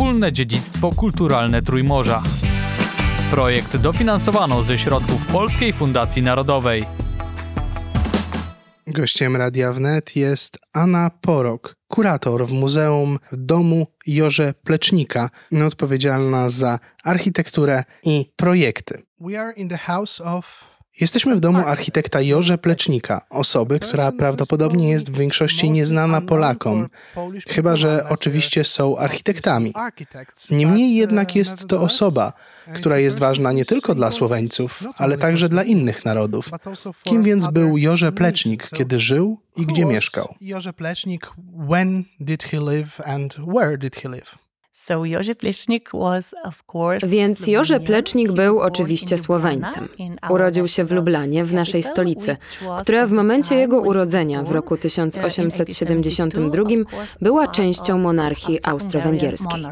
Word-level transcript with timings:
wspólne 0.00 0.32
dziedzictwo 0.32 0.90
kulturalne 0.92 1.62
Trójmorza. 1.62 2.22
Projekt 3.30 3.76
dofinansowano 3.76 4.62
ze 4.62 4.78
środków 4.78 5.26
Polskiej 5.26 5.72
Fundacji 5.72 6.22
Narodowej. 6.22 6.86
Gościem 8.86 9.36
Radia 9.36 9.72
Wnet 9.72 10.16
jest 10.16 10.58
Anna 10.72 11.10
Porok, 11.20 11.76
kurator 11.88 12.46
w 12.46 12.52
Muzeum 12.52 13.18
w 13.32 13.36
Domu 13.36 13.86
Jorze 14.06 14.54
Plecznika, 14.64 15.30
odpowiedzialna 15.66 16.50
za 16.50 16.78
architekturę 17.04 17.84
i 18.04 18.32
projekty. 18.36 19.02
We 19.18 19.40
are 19.40 19.52
in 19.52 19.68
the 19.68 19.78
house 19.78 20.20
of 20.20 20.69
Jesteśmy 21.00 21.36
w 21.36 21.40
domu 21.40 21.58
architekta 21.58 22.20
Jorze 22.20 22.58
Plecznika, 22.58 23.22
osoby, 23.30 23.80
która 23.80 24.12
prawdopodobnie 24.12 24.90
jest 24.90 25.12
w 25.12 25.18
większości 25.18 25.70
nieznana 25.70 26.20
Polakom, 26.20 26.88
chyba 27.48 27.76
że 27.76 28.06
oczywiście 28.08 28.64
są 28.64 28.98
architektami. 28.98 29.72
Niemniej 30.50 30.94
jednak 30.94 31.36
jest 31.36 31.68
to 31.68 31.80
osoba, 31.80 32.32
która 32.74 32.98
jest 32.98 33.18
ważna 33.18 33.52
nie 33.52 33.64
tylko 33.64 33.94
dla 33.94 34.12
Słoweńców, 34.12 34.84
ale 34.96 35.18
także 35.18 35.48
dla 35.48 35.62
innych 35.62 36.04
narodów. 36.04 36.50
Kim 37.04 37.22
więc 37.22 37.46
był 37.46 37.78
Jorze 37.78 38.12
Plecznik, 38.12 38.70
kiedy 38.70 38.98
żył 38.98 39.38
i 39.56 39.66
gdzie 39.66 39.84
mieszkał? 39.84 40.34
Jorze 40.40 40.72
Plecznik, 40.72 41.30
when 41.68 42.04
did 42.20 42.44
he 42.44 42.60
live 42.60 43.00
and 43.00 43.36
where 43.54 43.78
did 43.78 43.96
he 43.96 44.08
live? 44.08 44.49
Więc 47.02 47.46
Jorze 47.46 47.80
Plecznik 47.80 48.32
był 48.32 48.60
oczywiście 48.60 49.18
Słoweńcem. 49.18 49.88
Urodził 50.30 50.68
się 50.68 50.84
w 50.84 50.92
Lublanie, 50.92 51.44
w 51.44 51.54
naszej 51.54 51.82
stolicy, 51.82 52.36
która 52.80 53.06
w 53.06 53.12
momencie 53.12 53.54
jego 53.54 53.80
urodzenia 53.80 54.42
w 54.42 54.50
roku 54.50 54.76
1872 54.76 56.62
była 57.20 57.48
częścią 57.48 57.98
monarchii 57.98 58.58
austro-węgierskiej. 58.62 59.64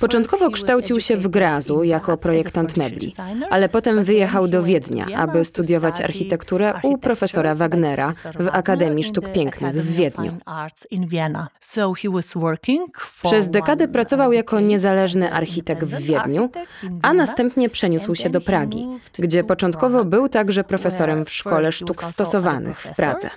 Początkowo 0.00 0.50
kształcił 0.50 1.00
się 1.00 1.16
w 1.16 1.28
Grazu 1.28 1.84
jako 1.84 2.16
projektant 2.16 2.76
mebli, 2.76 3.14
ale 3.50 3.68
potem 3.68 4.04
wyjechał 4.04 4.48
do 4.48 4.62
Wiednia, 4.62 5.06
aby 5.16 5.44
studiować 5.44 6.00
architekturę 6.00 6.74
u 6.82 6.98
profesora 6.98 7.54
Wagnera 7.54 8.12
w 8.40 8.48
Akademii 8.52 9.04
Sztuk 9.04 9.32
Pięknych 9.32 9.74
w 9.74 9.92
Wiedniu. 9.92 10.32
Przez 13.22 13.50
dekadę 13.50 13.79
pracował 13.88 14.32
jako 14.32 14.60
niezależny 14.60 15.32
architekt 15.32 15.84
w 15.84 16.02
Wiedniu, 16.02 16.50
a 17.02 17.12
następnie 17.12 17.70
przeniósł 17.70 18.14
się 18.14 18.30
do 18.30 18.40
Pragi, 18.40 18.86
gdzie 19.18 19.44
początkowo 19.44 20.04
był 20.04 20.28
także 20.28 20.64
profesorem 20.64 21.24
w 21.24 21.30
Szkole 21.30 21.72
Sztuk 21.72 22.04
Stosowanych 22.04 22.80
w 22.80 22.94
Pradze. 22.96 23.30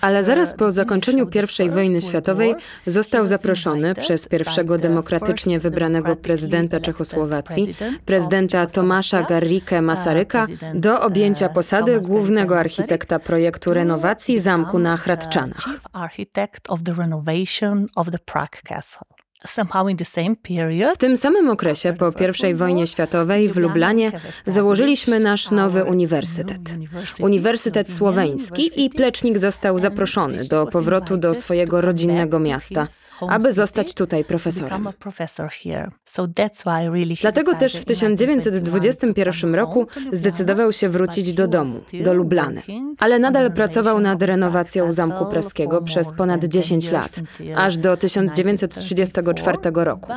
Ale 0.00 0.24
zaraz 0.24 0.54
po 0.54 0.72
zakończeniu 0.72 1.28
I 1.64 1.70
wojny 1.70 2.00
światowej 2.00 2.54
został 2.86 3.26
zaproszony 3.26 3.94
przez 3.94 4.26
pierwszego 4.26 4.78
demokratycznie 4.78 5.60
wybranego 5.60 6.16
prezydenta 6.16 6.80
Czechosłowacji, 6.80 7.76
prezydenta 8.04 8.66
Tomasza 8.66 9.22
Garrike 9.22 9.82
Masaryka, 9.82 10.46
do 10.74 11.00
objęcia 11.00 11.48
posady 11.48 12.00
głównego 12.00 12.58
architekta 12.58 13.18
projektu 13.18 13.74
renowacji 13.74 14.38
zamku 14.38 14.78
na 14.78 14.96
Hradczanach. 15.14 15.68
W 20.94 20.98
tym 20.98 21.16
samym 21.16 21.50
okresie, 21.50 21.92
po 21.92 22.12
I 22.48 22.54
wojnie 22.54 22.86
światowej, 22.86 23.48
w 23.48 23.56
Lublanie 23.56 24.12
założyliśmy 24.46 25.20
nasz 25.20 25.50
nowy 25.50 25.84
uniwersytet. 25.84 26.60
Uniwersytet 27.20 27.92
Słoweński 27.92 28.84
i 28.84 28.90
Plecznik 28.90 29.38
został 29.38 29.78
zaproszony 29.78 30.44
do 30.44 30.66
powrotu 30.66 31.16
do 31.16 31.34
swojego 31.34 31.80
rodzinnego 31.80 32.38
miasta, 32.38 32.86
aby 33.28 33.52
zostać 33.52 33.94
tutaj 33.94 34.24
profesorem. 34.24 34.88
Dlatego 37.20 37.54
też 37.54 37.76
w 37.76 37.84
1921 37.84 39.54
roku 39.54 39.86
zdecydował 40.12 40.72
się 40.72 40.88
wrócić 40.88 41.32
do 41.32 41.48
domu, 41.48 41.84
do 42.04 42.14
Lublany, 42.14 42.62
ale 42.98 43.18
nadal 43.18 43.52
pracował 43.52 44.00
nad 44.00 44.22
renowacją 44.22 44.92
Zamku 44.92 45.26
Praskiego 45.26 45.82
przez 45.82 46.12
ponad 46.12 46.44
10 46.44 46.90
lat, 46.90 47.20
aż 47.56 47.76
do 47.76 47.96
1934 47.96 49.33
roku. 49.84 50.08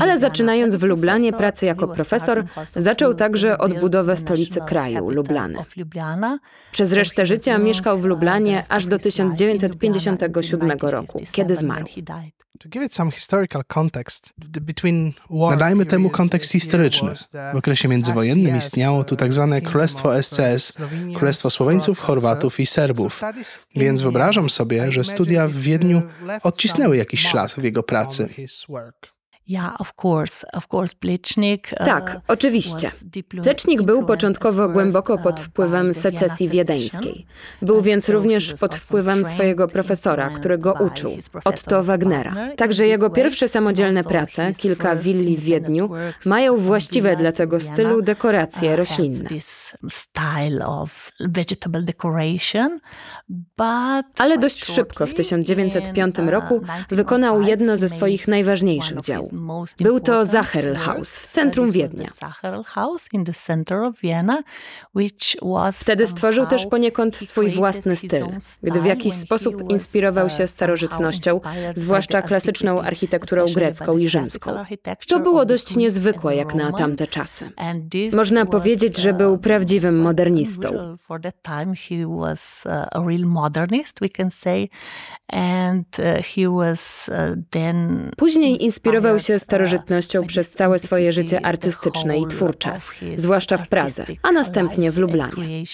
Ale 0.00 0.18
zaczynając 0.18 0.74
w 0.74 0.82
Lublanie 0.82 1.32
pracę 1.32 1.66
jako 1.66 1.88
profesor, 1.88 2.44
zaczął 2.76 3.14
także 3.14 3.58
odbudowę 3.58 4.16
stolicy 4.16 4.60
kraju, 4.60 5.10
Lublany. 5.10 5.58
Przez 6.72 6.92
resztę 6.92 7.26
życia 7.26 7.58
mieszkał 7.58 7.98
w 7.98 8.04
Lublanie 8.04 8.64
aż 8.68 8.86
do 8.86 8.98
1957 8.98 10.78
roku, 10.80 11.22
kiedy 11.32 11.56
zmarł. 11.56 11.86
Nadajmy 15.30 15.86
temu 15.86 16.10
kontekst 16.10 16.52
historyczny. 16.52 17.14
W 17.54 17.56
okresie 17.56 17.88
międzywojennym 17.88 18.56
istniało 18.56 19.04
tu 19.04 19.16
tak 19.16 19.32
zwane 19.32 19.60
Królestwo 19.60 20.22
SCS, 20.22 20.78
Królestwo 21.16 21.50
Słoweńców, 21.50 22.00
Chorwatów 22.00 22.60
i 22.60 22.66
Serbów. 22.66 23.20
Więc 23.76 24.02
wyobrażam 24.02 24.50
sobie, 24.50 24.92
że 24.92 25.04
studia 25.04 25.48
w 25.48 25.52
Wiedniu 25.52 26.02
odcisnęły 26.42 26.96
jakiś 26.96 27.28
ślad 27.28 27.52
w 27.52 27.64
jego 27.64 27.82
pracy. 27.82 28.28
clerk 28.72 29.11
tak, 31.84 32.20
oczywiście. 32.28 32.90
Plecznik 33.42 33.82
był 33.82 34.06
początkowo 34.06 34.68
głęboko 34.68 35.18
pod 35.18 35.38
uh, 35.38 35.44
wpływem 35.44 35.94
secesji 35.94 36.48
wiedeńskiej. 36.48 37.26
Był 37.62 37.82
więc 37.82 38.08
również 38.08 38.54
pod 38.54 38.74
wpływem 38.74 39.24
swojego 39.24 39.68
profesora, 39.68 40.30
który 40.30 40.58
go 40.58 40.74
uczył, 40.80 41.16
Otto 41.44 41.82
Wagnera. 41.82 42.34
Także 42.56 42.86
jego 42.86 43.10
pierwsze 43.10 43.48
samodzielne 43.48 44.04
prace, 44.04 44.52
kilka 44.52 44.96
willi 44.96 45.36
w 45.36 45.40
Wiedniu, 45.40 45.90
mają 46.26 46.56
właściwe 46.56 47.16
dla 47.16 47.32
tego 47.32 47.60
stylu 47.60 48.02
dekoracje 48.02 48.70
uh, 48.70 48.76
roślinne. 48.76 49.28
Ale 54.18 54.38
dość 54.38 54.64
szybko, 54.64 55.06
w 55.06 55.14
1905 55.14 56.16
roku, 56.26 56.60
wykonał 56.88 57.42
jedno 57.42 57.76
ze 57.76 57.88
swoich 57.88 58.28
najważniejszych 58.28 59.00
dzieł. 59.00 59.31
Był 59.80 60.00
to 60.00 60.24
Zacherlhaus 60.24 61.16
w 61.16 61.28
centrum 61.28 61.70
Wiednia. 61.70 62.10
Wtedy 65.72 66.06
stworzył 66.06 66.46
też 66.46 66.66
poniekąd 66.66 67.16
swój 67.16 67.50
własny 67.50 67.96
styl, 67.96 68.26
gdy 68.62 68.80
w 68.80 68.84
jakiś 68.84 69.14
sposób 69.14 69.70
inspirował 69.70 70.30
się 70.30 70.46
starożytnością, 70.46 71.40
zwłaszcza 71.74 72.22
klasyczną 72.22 72.80
architekturą 72.80 73.46
grecką 73.54 73.98
i 73.98 74.08
rzymską. 74.08 74.64
To 75.08 75.20
było 75.20 75.44
dość 75.44 75.76
niezwykłe 75.76 76.36
jak 76.36 76.54
na 76.54 76.72
tamte 76.72 77.06
czasy. 77.06 77.50
Można 78.12 78.46
powiedzieć, 78.46 78.96
że 78.96 79.12
był 79.12 79.38
prawdziwym 79.38 80.00
modernistą. 80.00 80.96
Później 88.16 88.64
inspirował 88.64 89.18
się 89.22 89.38
starożytnością 89.38 90.26
przez 90.26 90.50
całe 90.50 90.78
swoje 90.78 91.12
życie 91.12 91.46
artystyczne 91.46 92.18
i 92.18 92.26
twórcze, 92.26 92.80
zwłaszcza 93.16 93.58
w 93.58 93.68
Pradze, 93.68 94.06
a 94.22 94.32
następnie 94.32 94.92
w 94.92 94.98
Lublanie. 94.98 95.64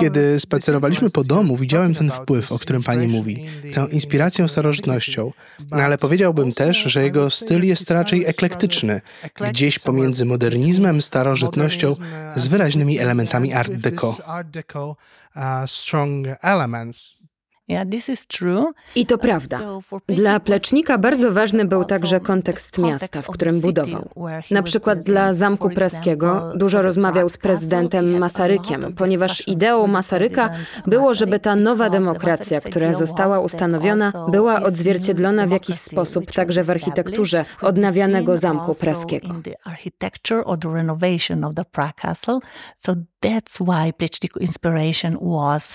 Kiedy 0.00 0.40
spacerowaliśmy 0.40 1.10
po 1.10 1.24
domu, 1.24 1.56
widziałem 1.56 1.94
ten 1.94 2.10
wpływ, 2.10 2.52
o 2.52 2.58
którym 2.58 2.82
pani 2.82 3.08
mówi, 3.08 3.46
tę 3.72 3.86
inspirację 3.90 4.48
starożytnością, 4.48 5.32
no 5.70 5.82
ale 5.82 5.98
powiedziałbym 5.98 6.52
też, 6.52 6.82
że 6.82 7.02
jego 7.02 7.30
styl 7.30 7.64
jest 7.64 7.90
raczej 7.90 8.26
eklektyczny, 8.26 9.00
gdzieś 9.50 9.78
pomiędzy 9.78 10.24
modernizmem, 10.24 11.02
starożytnością, 11.02 11.96
z 12.36 12.48
wyraźnymi 12.48 12.98
elementami 12.98 13.52
art 13.52 13.72
deco. 13.72 14.16
strong 15.66 16.26
elements. 16.42 17.23
I 18.94 19.06
to 19.06 19.18
prawda. 19.18 19.60
Dla 20.08 20.40
Plecznika 20.40 20.98
bardzo 20.98 21.32
ważny 21.32 21.64
był 21.64 21.84
także 21.84 22.20
kontekst 22.20 22.78
miasta, 22.78 23.22
w 23.22 23.26
którym 23.26 23.60
budował. 23.60 24.08
Na 24.50 24.62
przykład 24.62 25.02
dla 25.02 25.34
Zamku 25.34 25.70
Praskiego 25.70 26.52
dużo 26.54 26.82
rozmawiał 26.82 27.28
z 27.28 27.36
prezydentem 27.36 28.18
Masarykiem, 28.18 28.94
ponieważ 28.96 29.48
ideą 29.48 29.86
Masaryka 29.86 30.50
było, 30.86 31.14
żeby 31.14 31.40
ta 31.40 31.56
nowa 31.56 31.90
demokracja, 31.90 32.60
która 32.60 32.94
została 32.94 33.40
ustanowiona, 33.40 34.12
była 34.28 34.62
odzwierciedlona 34.62 35.46
w 35.46 35.50
jakiś 35.50 35.76
sposób 35.76 36.32
także 36.32 36.64
w 36.64 36.70
architekturze 36.70 37.44
odnawianego 37.62 38.36
Zamku 38.36 38.74
Praskiego. 38.74 39.28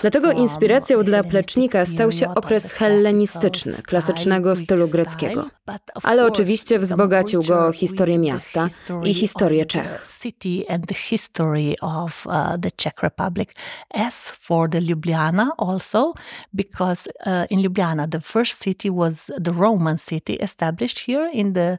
Dlatego 0.01 0.31
inspiracją 0.31 1.03
dla 1.03 1.24
Plecznika 1.24 1.79
epokę 1.80 1.92
stał 1.92 2.12
się 2.12 2.36
okres 2.36 2.72
hellenistyczny, 2.72 3.74
klasycznego 3.74 4.56
stylu 4.56 4.88
greckiego. 4.88 5.50
Ale 6.04 6.26
oczywiście 6.26 6.80
wzbogacił 6.80 7.44
go 7.44 7.72
historię 7.72 8.18
miasta 8.20 8.68
i 9.04 9.14
historię 9.14 9.66
Czech. 9.66 10.08
uh. 11.81 12.18
As 13.90 14.30
for 14.30 14.70
the 14.70 14.81
Ljubljana 14.81 15.52
also, 15.58 16.14
because 16.54 17.10
uh, 17.26 17.52
in 17.52 17.62
Ljubljana 17.62 18.08
the 18.08 18.22
first 18.22 18.64
city 18.64 18.92
was 18.92 19.31
the 19.44 19.52
Roman 19.52 19.98
city 19.98 20.38
established 20.40 21.00
here 21.06 21.31
in 21.34 21.54
the 21.54 21.78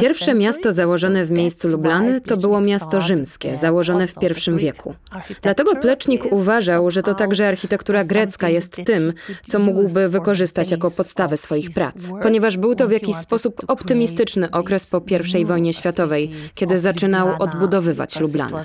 Pierwsze 0.00 0.34
miasto 0.34 0.72
założone 0.72 1.24
w 1.24 1.30
miejscu 1.30 1.68
Lublany 1.68 2.20
to 2.20 2.36
było 2.36 2.60
miasto 2.60 3.00
rzymskie, 3.00 3.56
założone 3.56 4.06
w 4.06 4.14
Greek 4.14 4.56
wieku. 4.56 4.94
Dlatego 5.42 5.76
Plecznik 5.76 6.32
uważał, 6.32 6.90
że 6.90 7.02
to 7.02 7.14
także 7.14 7.48
architektura 7.48 8.04
grecka 8.04 8.48
jest 8.48 8.80
tym, 8.84 9.12
co 9.46 9.58
mógłby 9.58 10.08
wykorzystać 10.08 10.70
jako 10.70 10.90
podstawę 10.90 11.36
swoich 11.36 11.70
prac, 11.70 12.10
ponieważ 12.22 12.56
był 12.56 12.74
to 12.74 12.88
w 12.88 12.90
jakiś 12.92 13.16
sposób 13.16 13.60
optymistyczny 13.68 14.50
okres 14.50 14.86
po 14.86 15.02
I 15.38 15.44
wojnie 15.44 15.72
światowej, 15.72 16.30
kiedy 16.54 16.78
zaczynał 16.78 17.28
odbudowywać 17.38 18.20
Lublanę. 18.20 18.64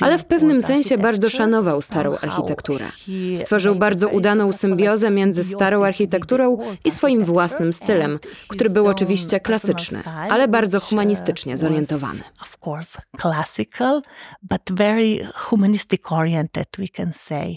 Ale 0.00 0.18
w 0.18 0.24
pewnym 0.24 0.62
sensie 0.62 0.98
bardzo 0.98 1.30
szanował 1.30 1.82
starą 1.82 2.16
architekturę. 2.22 2.86
Stworzył 3.36 3.74
bardzo 3.74 4.08
udaną 4.08 4.52
symbiozę 4.52 5.10
między 5.10 5.44
starą 5.44 5.84
architekturą 5.84 6.58
i 6.84 6.90
swoim 6.90 7.24
własnym 7.24 7.72
stylem, 7.72 8.18
który 8.48 8.70
był 8.70 8.86
oczywiście 8.86 9.40
klasyczny, 9.40 10.02
ale 10.04 10.48
bardzo 10.48 10.78
uh, 10.78 10.84
humanistycznie 10.94 11.56
zorientowany. 11.56 12.20
Of 12.42 12.58
course, 12.66 13.02
classical, 13.20 14.02
but 14.42 14.60
very 14.70 15.28
humanistic 15.34 16.12
oriented, 16.12 16.66
we 16.78 16.88
can 16.88 17.12
say. 17.12 17.56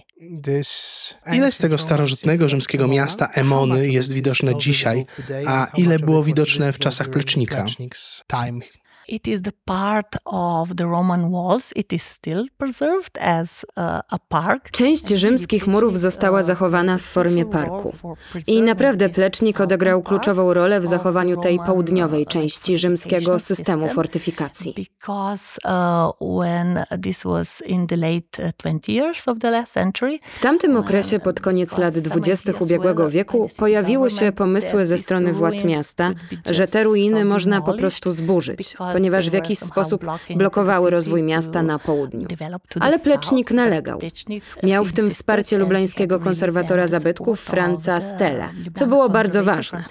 Ile 1.34 1.52
z 1.52 1.58
tego 1.58 1.78
starożytnego 1.78 2.50
rzymskiego 2.50 2.88
miasta 2.88 3.30
Emony 3.34 3.88
jest 3.88 4.14
widoczne 4.14 4.58
dzisiaj, 4.58 5.06
a 5.48 5.68
ile 5.78 6.00
było 6.00 6.24
widoczne 6.24 6.74
w 6.74 6.80
czasach 6.80 7.10
Plecznika? 7.10 7.66
It 9.08 9.28
is 9.28 9.42
the 9.42 9.52
part 9.66 10.16
of 10.26 10.76
the 10.76 10.86
Roman 10.86 11.32
walls. 11.32 11.74
It 11.76 11.94
is 11.94 12.04
still 12.04 12.46
preserved 12.58 13.18
as 13.22 13.66
uh, 13.78 14.02
a 14.10 14.20
park. 14.28 14.72
Część 14.72 15.08
rzymskich 15.08 15.68
murów 15.68 16.00
została 16.00 16.44
zachowana 16.44 16.98
w 16.98 17.02
formie 17.02 17.46
parku. 17.46 17.94
I 18.48 18.62
naprawdę 18.62 19.10
Plecznik 19.10 19.62
odegrał 19.62 20.04
kluczową 20.04 20.54
rolę 20.54 20.80
w 20.80 20.88
zachowaniu 20.88 21.38
tej 21.38 21.60
południowej 21.60 22.26
części 22.26 22.78
rzymskiego 22.78 23.40
systemu 23.40 23.90
fortyfikacji. 23.90 24.74
Because 24.74 25.60
uh, 25.66 26.40
when 26.40 26.84
this 27.04 27.24
was 27.24 27.62
in 27.62 27.88
the 27.88 27.98
late 27.98 28.48
uh, 28.48 28.52
20 28.58 28.92
years 28.92 29.28
of 29.28 29.40
the 29.40 29.52
last 29.52 29.74
century, 29.74 30.20
W 30.34 30.40
tamtym 30.40 30.78
okresie, 30.78 31.20
pod 31.20 31.42
koniec 31.42 31.78
lat 31.78 31.98
dwudziestych 32.00 32.62
ubiegłego 32.62 33.10
wieku, 33.10 33.50
pojawiły 33.58 34.10
się 34.10 34.32
pomysły 34.32 34.86
ze 34.86 34.98
strony 34.98 35.34
władz 35.34 35.64
miasta, 35.64 36.12
że 36.46 36.68
te 36.68 36.84
ruiny 36.84 37.26
można 37.26 37.62
po 37.62 37.74
prostu 37.74 38.12
zburzyć, 38.12 38.76
ponieważ 38.98 39.30
w 39.30 39.34
jakiś 39.34 39.60
sposób 39.60 40.06
blokowały 40.36 40.90
rozwój 40.90 41.24
miasta 41.24 41.64
na 41.64 41.80
południu. 41.80 42.28
Ale 42.80 43.00
Plecznik 43.00 43.52
nalegał. 43.52 44.00
Miał 44.64 44.86
w 44.86 44.94
tym 44.94 45.10
wsparcie 45.10 45.58
lublańskiego 45.58 46.20
konserwatora 46.20 46.88
zabytków 46.88 47.42
Franza 47.42 48.02
Stelle, 48.02 48.50
co 48.76 48.88
było 48.88 49.10
bardzo 49.10 49.44
ważne. 49.44 49.84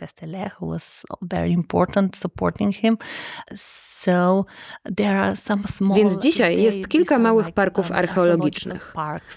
Więc 5.97 6.19
dzisiaj 6.19 6.63
jest 6.63 6.89
kilka 6.89 7.19
małych 7.19 7.53
parków 7.53 7.93
archeologicznych. 7.93 8.95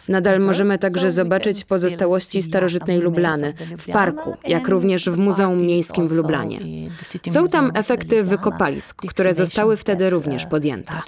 Nadal 0.09 0.39
możemy 0.39 0.77
także 0.77 1.11
zobaczyć 1.11 1.63
pozostałości 1.63 2.41
starożytnej 2.41 2.99
Lublany 2.99 3.53
w 3.77 3.91
parku, 3.91 4.33
jak 4.47 4.67
również 4.67 5.09
w 5.09 5.17
Muzeum 5.17 5.61
Miejskim 5.61 6.07
w 6.07 6.11
Lublanie. 6.11 6.59
Są 7.29 7.47
tam 7.47 7.71
efekty 7.75 8.23
wykopalisk, 8.23 9.01
które 9.07 9.33
zostały 9.33 9.58
wtedy 9.77 10.09
również 10.09 10.45
podjęte. 10.45 10.93
Uh, 10.93 11.03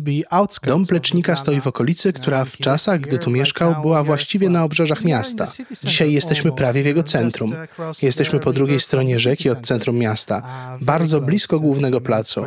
be 0.00 0.12
outskirts 0.30 0.68
Dom 0.68 0.86
Plecznika 0.86 1.36
stoi 1.36 1.60
w 1.60 1.66
okolicy, 1.66 2.12
która 2.12 2.44
w 2.44 2.56
czasach, 2.56 3.00
gdy 3.00 3.18
tu 3.18 3.30
mieszkał, 3.30 3.82
była 3.82 4.04
właściwie 4.04 4.48
na 4.48 4.64
obrzeżach 4.64 5.04
miasta. 5.04 5.46
Dzisiaj 5.84 6.12
jesteśmy 6.12 6.52
prawie 6.52 6.82
w 6.82 6.86
jego 6.86 7.02
centrum. 7.02 7.54
Jesteśmy 8.02 8.40
po 8.40 8.52
drugiej 8.52 8.80
stronie 8.80 9.18
rzeki 9.18 9.50
od 9.50 9.60
centrum 9.60 9.96
miasta, 9.96 10.42
bardzo 10.80 11.20
blisko 11.20 11.60
głównego 11.60 12.00
placu. 12.00 12.46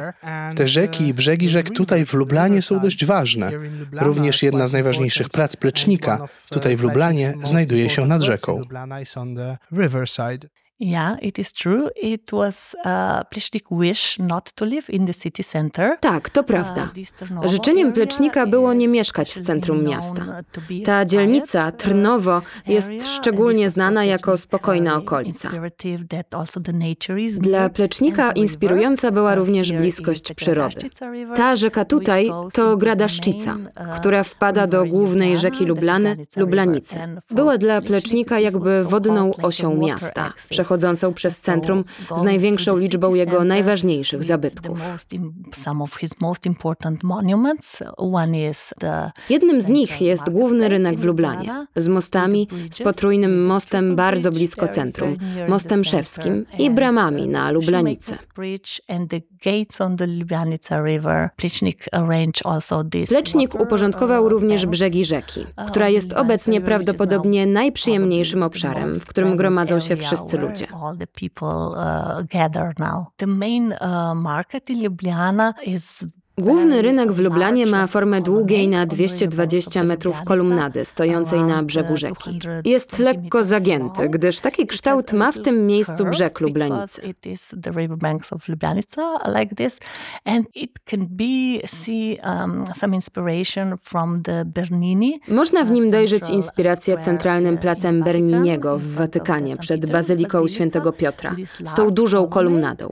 Te 0.56 0.68
rzeki 0.68 1.08
i 1.08 1.14
brzegi 1.14 1.50
rzek 1.50 1.70
tutaj 1.70 2.06
w 2.06 2.14
Lublanie 2.14 2.62
są 2.62 2.80
dość 2.80 3.06
ważne. 3.06 3.52
Również 3.92 4.44
jedna 4.44 4.68
z 4.68 4.72
najważniejszych 4.72 5.30
prac 5.30 5.56
Plecznika 5.56 6.28
tutaj 6.50 6.78
w 6.78 6.82
Lublanie 6.82 7.34
znajduje 7.44 7.90
się 7.90 8.06
nad 8.06 8.22
rzeką. 8.22 8.62
Yeah, 10.80 11.18
it 11.22 11.40
is 11.40 11.54
true. 11.54 11.90
It 11.96 12.32
was 12.32 12.76
uh, 12.86 13.24
Plecznik 13.30 13.66
wish 13.72 14.20
not 14.20 14.52
to 14.52 14.66
live 14.66 14.90
in 14.90 15.06
the 15.06 15.14
city 15.14 15.44
center. 15.44 15.98
Tak, 16.00 16.30
to 16.30 16.44
prawda. 16.44 16.90
Życzeniem 17.46 17.94
Plecznika 17.94 18.48
było 18.48 18.74
nie 18.74 18.88
mieszkać 18.88 19.34
w 19.34 19.42
centrum 19.42 19.84
miasta. 19.84 20.22
Ta 20.86 21.06
dzielnica, 21.06 21.72
Trnowo, 21.72 22.42
jest 22.68 22.92
szczególnie 23.08 23.70
znana 23.70 24.06
jako 24.06 24.38
spokojna 24.38 24.96
okolica. 24.96 25.50
Dla 27.40 27.70
Plecznika 27.70 28.32
inspirująca 28.32 29.12
była 29.12 29.36
również 29.36 29.72
bliskość 29.72 30.34
przyrody. 30.34 30.90
Ta 31.36 31.56
rzeka 31.56 31.86
tutaj 31.86 32.30
to 32.54 32.78
Gradaszczyca, 32.78 33.58
która 33.96 34.24
wpada 34.24 34.68
do 34.68 34.86
głównej 34.86 35.38
rzeki 35.38 35.66
Lublany, 35.66 36.18
Lublanicy. 36.36 36.98
Była 37.32 37.58
dla 37.58 37.82
Plecznika 37.82 38.40
jakby 38.40 38.84
wodną 38.84 39.32
osią 39.42 39.78
miasta, 39.78 40.34
przechodzącą 40.68 41.14
przez 41.14 41.38
centrum 41.38 41.84
z 42.16 42.24
największą 42.24 42.78
liczbą 42.78 43.16
jego 43.16 43.44
najważniejszych 43.44 44.24
zabytków. 44.24 44.80
Jednym 49.30 49.62
z 49.62 49.70
nich 49.70 50.02
jest 50.02 50.30
główny 50.30 50.70
rynek 50.70 51.00
w 51.00 51.04
Lublanie, 51.04 51.68
z 51.76 51.88
mostami, 51.88 52.48
z 52.72 52.80
potrójnym 52.80 53.46
mostem 53.46 53.96
bardzo 53.96 54.32
blisko 54.32 54.68
centrum, 54.68 55.18
mostem 55.48 55.84
szewskim 55.84 56.46
i 56.60 56.72
bramami 56.72 57.28
na 57.28 57.52
Lublanicę. 57.52 58.18
Plecznik 63.10 63.56
uporządkował 63.56 64.30
również 64.30 64.66
brzegi 64.66 65.06
rzeki, 65.06 65.46
która 65.68 65.90
jest 65.90 66.14
obecnie 66.14 66.62
prawdopodobnie 66.62 67.46
najprzyjemniejszym 67.46 68.44
obszarem, 68.44 69.00
w 69.00 69.06
którym 69.06 69.36
gromadzą 69.36 69.80
się 69.80 69.96
wszyscy 69.96 70.38
ludzie. 70.38 70.57
gotcha. 70.60 70.74
all 70.74 70.96
the 70.96 71.08
people 71.08 71.76
uh, 71.76 72.22
gather 72.24 72.74
now. 72.80 73.14
The 73.18 73.28
main 73.28 73.74
uh, 73.74 74.14
market 74.16 74.70
in 74.70 74.78
Ljubljana 74.78 75.54
is 75.64 76.06
Główny 76.40 76.82
rynek 76.82 77.12
w 77.12 77.20
Lublanie 77.20 77.66
ma 77.66 77.88
formę 77.88 78.22
długiej 78.22 78.68
na 78.68 78.86
220 78.86 79.84
metrów 79.84 80.24
kolumnady 80.24 80.86
stojącej 80.86 81.44
na 81.44 81.64
brzegu 81.64 81.98
rzeki. 81.98 82.40
Jest 82.66 83.00
lekko 83.00 83.44
zagięty, 83.44 84.10
gdyż 84.10 84.40
taki 84.40 84.68
kształt 84.68 85.14
ma 85.14 85.32
w 85.32 85.42
tym 85.42 85.66
miejscu 85.66 86.06
brzeg 86.06 86.40
Lublanicy. 86.40 87.02
Można 95.28 95.64
w 95.64 95.72
nim 95.72 95.92
dojrzeć 95.92 96.30
inspirację 96.30 96.98
centralnym 96.98 97.58
placem 97.58 98.04
Berniniego 98.04 98.78
w 98.78 98.94
Watykanie 98.94 99.58
przed 99.58 99.92
Bazyliką 99.92 100.48
Świętego 100.48 100.94
Piotra, 100.94 101.36
z 101.66 101.74
tą 101.74 101.92
dużą 101.92 102.28
kolumnadą. 102.28 102.90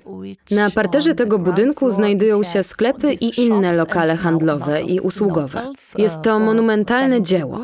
Na 0.52 0.70
parterze 0.70 1.16
tego 1.16 1.40
budynku 1.40 1.92
znajdują 1.92 2.44
się 2.44 2.64
sklepy 2.64 3.14
i 3.14 3.35
inne 3.38 3.74
lokale 3.74 4.16
handlowe 4.16 4.82
i 4.82 5.00
usługowe. 5.00 5.72
Jest 5.98 6.22
to 6.22 6.40
monumentalne 6.40 7.22
dzieło. 7.22 7.60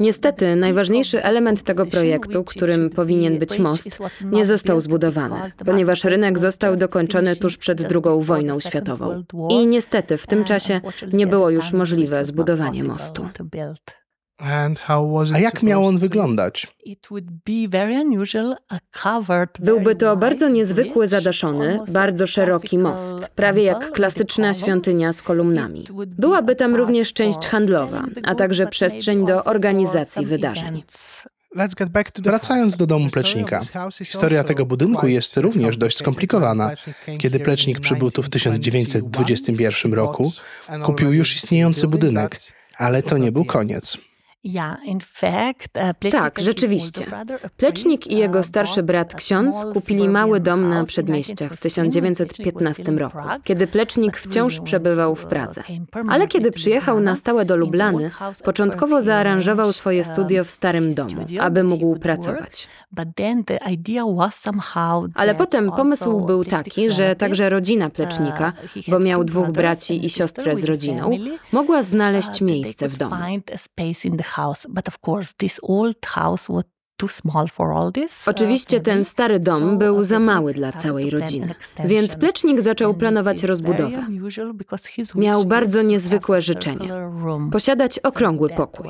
Niestety, 0.00 0.56
najważniejszy 0.56 1.22
element 1.22 1.62
tego 1.62 1.86
projektu, 1.86 2.44
którym 2.44 2.90
powinien 2.90 3.38
być 3.38 3.58
most, 3.58 3.98
nie 4.24 4.44
został 4.44 4.80
zbudowany, 4.80 5.36
ponieważ 5.66 6.04
rynek 6.04 6.38
został 6.38 6.76
dokończony 6.76 7.36
tuż 7.36 7.56
przed 7.56 7.80
II 7.80 8.20
wojną 8.20 8.60
światową. 8.60 9.24
I 9.50 9.66
niestety 9.66 10.16
w 10.16 10.26
tym 10.26 10.44
czasie 10.44 10.80
nie 11.12 11.26
było 11.26 11.50
już 11.50 11.72
możliwe 11.72 12.24
zbudowanie 12.24 12.84
mostu. 12.84 13.28
And 14.38 14.78
how 14.78 15.12
was 15.12 15.28
it 15.28 15.34
A 15.34 15.38
jak 15.38 15.62
miał 15.62 15.86
on 15.86 15.98
wyglądać? 15.98 16.66
Byłby 19.60 19.94
to 19.94 20.16
bardzo 20.16 20.48
niezwykły, 20.48 21.06
zadaszony, 21.06 21.80
bardzo 21.88 22.26
szeroki 22.26 22.78
most, 22.78 23.18
prawie 23.18 23.62
jak 23.62 23.92
klasyczna 23.92 24.54
świątynia 24.54 25.12
z 25.12 25.22
kolumnami. 25.22 25.84
Byłaby 26.06 26.56
tam 26.56 26.74
również 26.74 27.12
część 27.12 27.46
handlowa, 27.46 28.04
a 28.24 28.34
także 28.34 28.66
przestrzeń 28.66 29.26
do 29.26 29.44
organizacji 29.44 30.26
wydarzeń. 30.26 30.82
Wracając 32.18 32.76
do 32.76 32.86
domu 32.86 33.08
Plecznika. 33.10 33.60
Historia 34.04 34.44
tego 34.44 34.66
budynku 34.66 35.08
jest 35.08 35.36
również 35.36 35.76
dość 35.76 35.98
skomplikowana. 35.98 36.70
Kiedy 37.18 37.40
Plecznik 37.40 37.80
przybył 37.80 38.10
tu 38.10 38.22
w 38.22 38.30
1921 38.30 39.94
roku, 39.94 40.24
1921 40.24 40.82
kupił 40.82 41.12
już 41.12 41.36
istniejący 41.36 41.88
budynek, 41.88 42.40
ale 42.78 43.02
to 43.02 43.18
nie 43.18 43.32
był 43.32 43.44
koniec. 43.44 43.98
Uh, 44.46 46.10
Tak, 46.10 46.40
rzeczywiście. 46.40 47.06
Plecznik 47.56 48.06
i 48.06 48.16
jego 48.16 48.38
uh, 48.38 48.44
starszy 48.44 48.82
brat 48.82 49.14
ksiądz 49.14 49.64
kupili 49.72 50.08
mały 50.08 50.40
dom 50.40 50.68
na 50.68 50.84
przedmieściach 50.84 51.52
w 51.52 51.60
1915, 51.60 52.26
1915 52.36 52.92
roku, 52.92 53.18
kiedy 53.44 53.66
Plecznik 53.66 54.16
wciąż 54.16 54.60
przebywał 54.60 55.14
w 55.14 55.26
Pradze. 55.26 55.62
Ale 56.08 56.28
kiedy 56.28 56.50
przyjechał 56.50 57.00
na 57.00 57.16
stałe 57.16 57.44
do 57.44 57.56
Lublany, 57.56 58.10
początkowo 58.44 59.02
zaaranżował 59.02 59.72
swoje 59.72 60.04
studio 60.04 60.44
w 60.44 60.50
starym 60.50 60.94
domu, 60.94 61.26
aby 61.40 61.64
mógł 61.64 61.98
pracować. 61.98 62.68
Ale 65.14 65.34
potem 65.34 65.72
pomysł 65.72 66.20
był 66.20 66.44
taki, 66.44 66.90
że 66.90 67.16
także 67.16 67.48
rodzina 67.48 67.90
Plecznika, 67.90 68.52
bo 68.88 68.98
miał 68.98 69.24
dwóch 69.24 69.50
braci 69.50 70.04
i 70.06 70.10
siostrę 70.10 70.56
z 70.56 70.64
rodziną, 70.64 71.10
mogła 71.52 71.82
znaleźć 71.82 72.40
miejsce 72.40 72.88
w 72.88 72.98
domu. 72.98 73.16
Oczywiście 78.26 78.80
ten 78.80 79.04
stary 79.04 79.40
dom 79.40 79.78
był 79.78 80.02
za 80.04 80.18
mały 80.18 80.52
dla 80.54 80.72
całej 80.72 81.10
rodziny, 81.10 81.54
więc 81.84 82.16
Plecznik 82.16 82.60
zaczął 82.62 82.94
planować 82.94 83.42
rozbudowę. 83.42 84.06
Miał 85.14 85.44
bardzo 85.44 85.82
niezwykłe 85.82 86.42
życzenie. 86.42 86.88
Posiadać 87.52 87.98
okrągły 87.98 88.48
pokój. 88.50 88.88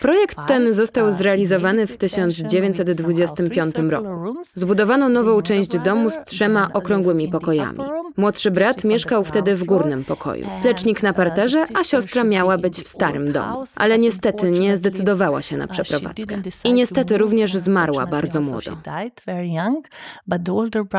Projekt 0.00 0.38
ten 0.46 0.72
został 0.72 1.12
zrealizowany 1.12 1.86
w 1.86 1.96
1925 1.96 3.74
roku. 3.76 4.34
Zbudowano 4.54 5.08
nową 5.08 5.42
część 5.42 5.78
domu 5.78 6.10
z 6.10 6.24
trzema 6.24 6.68
okrągłymi 6.72 7.28
pokojami. 7.28 7.78
Młodszy 8.18 8.50
brat 8.50 8.84
mieszkał 8.84 9.24
wtedy 9.24 9.56
w 9.56 9.64
górnym 9.64 10.04
pokoju. 10.04 10.46
Plecznik 10.62 11.02
na 11.02 11.12
parterze, 11.12 11.64
a 11.74 11.84
siostra 11.84 12.24
miała 12.24 12.58
być 12.58 12.80
w 12.80 12.88
starym 12.88 13.32
domu. 13.32 13.64
Ale 13.76 13.98
niestety 13.98 14.50
nie 14.50 14.76
zdecydowała 14.76 15.42
się 15.42 15.56
na 15.56 15.66
przeprowadzkę. 15.66 16.42
I 16.64 16.72
niestety 16.72 17.18
również 17.18 17.54
zmarła 17.54 18.06
bardzo 18.06 18.40
młodo. 18.40 18.76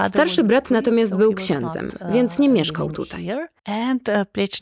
Starszy 0.08 0.44
brat 0.44 0.72
natomiast 0.72 1.16
był 1.16 1.34
księdzem, 1.34 1.92
więc 2.14 2.40
nie 2.40 2.50
mieszkał 2.50 2.92
tutaj. 2.92 3.30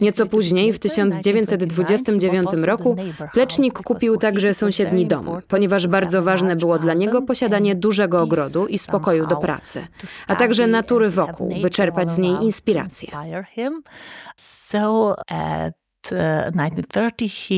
Nieco 0.02 0.26
później, 0.26 0.74
w 0.74 0.80
1929 0.80 2.50
roku, 2.54 2.96
Plecznik 3.34 3.80
kupił 3.82 4.18
także 4.18 4.54
sąsiedni 4.54 5.06
dom, 5.06 5.42
ponieważ 5.48 5.88
bardzo 5.88 6.22
ważne 6.22 6.56
było 6.56 6.80
dla 6.80 6.94
niego 6.94 7.22
posiadanie 7.22 7.76
dużego 7.76 8.22
ogrodu 8.22 8.68
i 8.68 8.78
spokoju 8.78 9.28
do 9.28 9.36
pracy, 9.36 9.88
a 10.28 10.36
także 10.36 10.68
natury 10.68 11.10
wokół, 11.10 11.54
by 11.62 11.70
czerpać 11.70 12.12
z 12.12 12.18
niej 12.18 12.47
inspirację. 12.48 13.10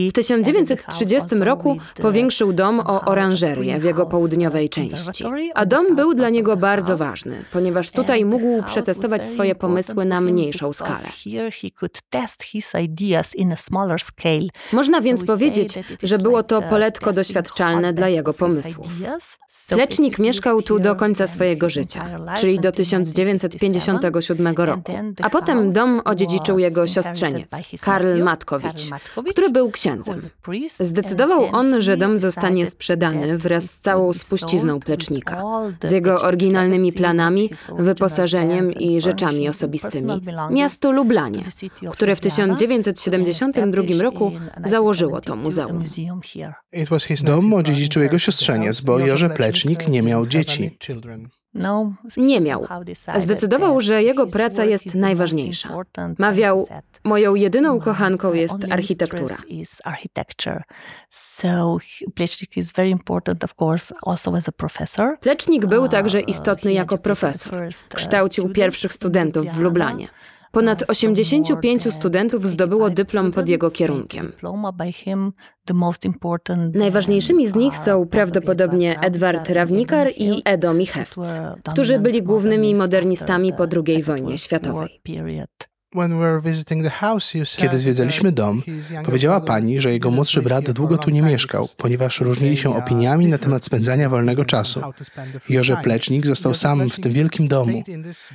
W 0.10 0.14
1930 0.14 1.36
roku 1.36 1.78
powiększył 2.02 2.54
dom 2.54 2.80
o 2.80 3.06
oranżerię 3.06 3.80
w 3.80 3.84
jego 3.84 4.06
południowej 4.06 4.70
części. 4.70 5.24
A 5.54 5.66
dom 5.66 5.96
był 5.96 6.14
dla 6.14 6.30
niego 6.30 6.58
bardzo 6.58 6.98
ważny, 6.98 7.44
ponieważ 7.52 7.92
tutaj 7.92 8.26
mógł 8.26 8.64
przetestować 8.64 9.28
swoje 9.28 9.56
pomysły 9.56 10.06
na 10.06 10.22
mniejszą 10.22 10.74
skalę. 10.74 11.00
Można 14.74 15.02
więc 15.02 15.26
powiedzieć, 15.26 15.80
że 16.04 16.18
było 16.18 16.44
to 16.44 16.62
poletko 16.62 17.14
doświadczalne 17.14 17.94
dla 17.94 18.08
jego 18.08 18.34
pomysłów. 18.34 18.88
Plecznik 19.70 20.20
mieszkał 20.20 20.62
tu 20.62 20.80
do 20.80 20.96
końca 20.96 21.28
swojego 21.28 21.70
życia, 21.70 22.06
czyli 22.38 22.60
do 22.60 22.72
1957 22.72 24.56
roku, 24.56 24.92
a 25.22 25.30
potem 25.30 25.72
dom 25.72 26.02
odziedziczył 26.06 26.60
jego 26.60 26.88
siostrzeniec, 26.88 27.50
Karl 27.82 28.24
Matkowicz, 28.90 29.32
który 29.32 29.50
był 29.50 29.72
księdzem. 29.72 30.22
Zdecydował 30.80 31.46
on, 31.46 31.82
że 31.82 31.98
dom 31.98 32.20
zostanie 32.20 32.66
sprzedany 32.66 33.38
wraz 33.38 33.64
z 33.64 33.80
całą 33.80 34.14
spuścizną 34.14 34.80
Plecznika, 34.80 35.44
z 35.84 35.92
jego 35.92 36.22
oryginalnymi 36.22 36.94
planami, 36.94 37.50
wyposażeniem 37.80 38.74
i 38.74 39.02
rzeczami 39.02 39.50
osobistymi, 39.50 40.22
miastu 40.52 40.92
Lublanie, 40.92 41.44
które 41.92 42.16
w 42.16 42.20
1972 42.20 43.84
roku 44.02 44.32
założyło 44.66 45.22
to 45.22 45.36
muzeum. 45.36 45.84
Dom 47.24 47.54
odziedziczył 47.54 48.04
jego 48.04 48.20
siostrzeniec, 48.20 48.82
bo 48.82 49.00
Joże 49.00 49.30
Plecznik 49.30 49.88
nie 49.88 50.02
miał 50.02 50.28
dzieci. 50.28 50.78
Nie 52.18 52.42
miał. 52.42 52.66
Zdecydował, 53.18 53.82
że 53.82 54.04
jego 54.04 54.28
praca 54.28 54.66
jest 54.66 54.96
najważniejsza. 54.96 55.70
Mawiał, 56.18 56.68
moją 57.04 57.36
jedyną 57.36 57.80
kochanką 57.80 58.34
jest 58.34 58.58
architektura. 58.72 59.36
Plecznik 65.22 65.66
był 65.66 65.88
także 65.88 66.20
istotny 66.22 66.74
jako 66.74 66.98
profesor. 66.98 67.70
Kształcił 67.96 68.50
pierwszych 68.50 68.94
studentów 68.94 69.46
w 69.46 69.60
Lublanie. 69.60 70.08
Ponad 70.52 70.90
85 70.90 71.94
studentów 71.94 72.48
zdobyło 72.48 72.90
dyplom 72.90 73.32
pod 73.32 73.50
jego 73.50 73.72
kierunkiem. 73.72 74.32
Najważniejszymi 76.74 77.48
z 77.48 77.56
nich 77.56 77.78
są 77.78 78.08
prawdopodobnie 78.08 79.00
Edward 79.00 79.50
Rawnikar 79.50 80.08
i 80.18 80.42
Edo 80.46 80.74
Michewc, 80.74 81.42
którzy 81.72 82.00
byli 82.00 82.24
głównymi 82.24 82.76
modernistami 82.76 83.54
po 83.54 83.64
II 83.88 84.04
wojnie 84.04 84.38
światowej. 84.38 85.02
Kiedy 87.58 87.78
zwiedzaliśmy 87.78 88.32
dom, 88.32 88.64
powiedziała 89.06 89.42
pani, 89.42 89.80
że 89.80 89.92
jego 89.92 90.12
młodszy 90.12 90.42
brat 90.42 90.72
długo 90.72 90.98
tu 90.98 91.10
nie 91.10 91.22
mieszkał, 91.22 91.70
ponieważ 91.78 92.22
różnili 92.22 92.58
się 92.58 92.76
opiniami 92.76 93.28
na 93.28 93.38
temat 93.38 93.66
spędzania 93.66 94.10
wolnego 94.10 94.46
czasu. 94.46 94.82
Joże 95.50 95.78
Plecznik 95.78 96.26
został 96.26 96.54
sam 96.54 96.90
w 96.90 97.00
tym 97.00 97.14
wielkim 97.14 97.48
domu. 97.48 97.84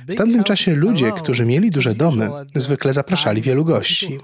W 0.07 0.15
tamtym 0.15 0.43
czasie 0.43 0.75
ludzie, 0.75 1.11
którzy 1.11 1.45
mieli 1.45 1.71
duże 1.71 1.93
domy, 1.93 2.29
zwykle 2.55 2.93
zapraszali 2.93 3.41
wielu 3.41 3.65
gości. 3.65 4.19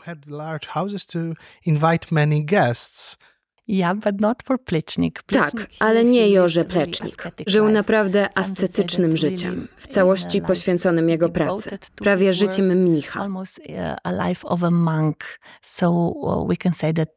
Tak, 5.28 5.68
ale 5.80 6.04
nie 6.04 6.30
Joże 6.30 6.66
Plecznik. 6.66 7.32
Żył 7.48 7.70
naprawdę 7.70 8.30
ascetycznym 8.36 9.18
życiem, 9.18 9.68
w 9.78 9.88
całości 9.88 10.42
poświęconym 10.42 11.10
jego 11.10 11.30
pracy, 11.30 11.78
prawie 11.96 12.34
życiem 12.34 12.66
mnicha. 12.66 13.28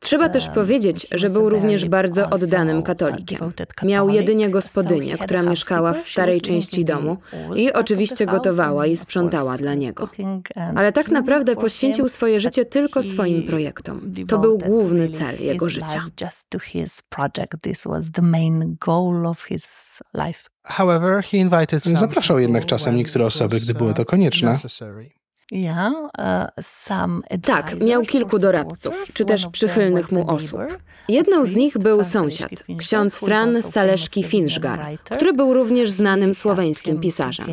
Trzeba 0.00 0.28
też 0.28 0.48
powiedzieć, 0.48 1.06
że 1.12 1.30
był 1.30 1.48
również 1.50 1.84
bardzo 1.84 2.30
oddanym 2.30 2.82
katolikiem. 2.82 3.52
Miał 3.82 4.10
jedynie 4.10 4.50
gospodynię, 4.50 5.18
która 5.18 5.42
mieszkała 5.42 5.92
w 5.92 6.02
starej 6.02 6.40
części 6.40 6.84
domu 6.84 7.16
i 7.56 7.72
oczywiście 7.72 8.26
gotowała 8.26 8.86
i 8.86 8.96
sprzątała 8.96 9.56
dla 9.56 9.74
niego. 9.74 10.08
Ale 10.76 10.92
tak 10.92 11.08
naprawdę 11.08 11.56
poświęcił 11.56 12.08
swoje 12.08 12.40
życie 12.40 12.64
tylko 12.64 13.02
swoim 13.02 13.42
projektom. 13.42 14.12
To 14.28 14.38
był 14.38 14.58
główny 14.58 15.08
cel 15.08 15.36
jego 15.40 15.68
życia. 15.68 16.06
To 16.48 16.58
his 16.74 17.02
project. 17.08 17.62
This 17.62 17.86
was 17.86 18.10
the 18.10 18.22
main 18.22 18.76
goal 18.80 19.26
of 19.26 19.44
his 19.50 19.66
life. 20.14 20.44
However, 20.64 21.22
he 21.22 21.38
invited 21.38 21.82
some 21.82 21.96
Zapraszał 21.96 22.38
jednak 22.38 22.66
czasem 22.66 22.96
niektóre 22.96 23.26
osoby, 23.26 23.60
gdy 23.60 23.74
było 23.74 23.90
uh, 23.90 23.96
to 23.96 24.04
konieczne. 24.04 24.58
Some 26.60 27.22
Tak, 27.42 27.80
miał 27.80 28.02
kilku 28.02 28.38
doradców, 28.38 29.06
czy 29.14 29.24
też 29.24 29.46
przychylnych 29.46 30.12
mu 30.12 30.30
osób. 30.30 30.60
Jedną 31.08 31.44
z 31.44 31.56
nich 31.56 31.78
był 31.78 32.04
sąsiad, 32.04 32.50
ksiądz 32.78 33.18
Fran 33.18 33.62
Saleszki 33.62 34.22
Finżgar, 34.22 34.80
który 35.04 35.32
był 35.32 35.54
również 35.54 35.90
znanym 35.90 36.34
słoweńskim 36.34 37.00
pisarzem. 37.00 37.46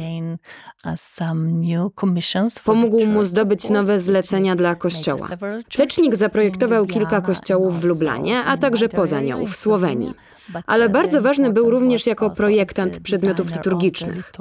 Pomógł 2.65 3.05
mu 3.05 3.25
zdobyć 3.25 3.70
nowe 3.70 4.00
zlecenia 4.00 4.55
dla 4.55 4.75
kościoła. 4.75 5.27
churches 5.77 6.20
zaprojektował 6.20 6.86
kilka 6.86 7.22
kościołów 7.22 7.81
w 7.81 7.84
Lublanie, 7.84 8.39
a 8.39 8.58
także 8.58 8.89
poza 8.89 9.22
nią, 9.22 9.46
w 9.46 9.55
Słowenii. 9.55 10.13
Ale 10.67 10.89
bardzo 10.89 11.22
ważny 11.22 11.53
był 11.53 11.70
również 11.70 12.05
jako 12.05 12.29
projektant 12.29 13.00
przedmiotów 13.00 13.51
liturgicznych. 13.51 14.34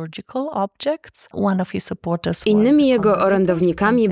Innymi 2.46 2.88
jego 2.88 3.18
orędownikami 3.18 3.49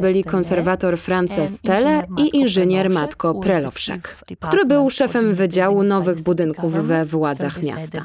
byli 0.01 0.25
konserwator 0.25 0.99
France 0.99 1.49
Stelle 1.49 2.07
i 2.19 2.37
inżynier 2.37 2.91
Matko 2.91 3.35
Prelowszek, 3.35 4.17
który 4.41 4.65
był 4.65 4.91
szefem 4.91 5.35
Wydziału 5.35 5.83
Nowych 5.83 6.23
Budynków 6.23 6.73
we 6.73 7.05
władzach 7.05 7.63
miasta. 7.63 8.05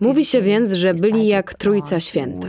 Mówi 0.00 0.24
się 0.24 0.42
więc, 0.42 0.72
że 0.72 0.94
byli 0.94 1.26
jak 1.26 1.54
Trójca 1.54 2.00
Święta. 2.00 2.48